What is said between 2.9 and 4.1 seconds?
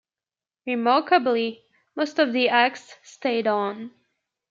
stayed on.